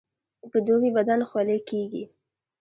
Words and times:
په 0.51 0.57
دوبي 0.65 0.89
بدن 0.97 1.19
خولې 1.29 1.57
کیږي 1.69 2.03